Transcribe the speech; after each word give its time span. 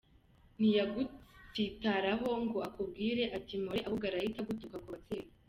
Ntiyagutsitaraho 0.57 2.29
ngo 2.43 2.59
akubwire 2.67 3.23
ati 3.37 3.53
mpore, 3.61 3.79
ahubwo 3.85 4.05
arahita 4.09 4.39
agutuka 4.41 4.75
ku 4.83 4.89
babyeyi. 4.93 5.27